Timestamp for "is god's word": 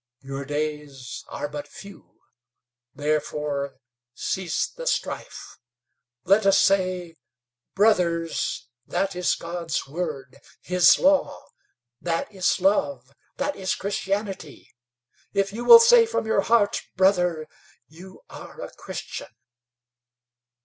9.15-10.39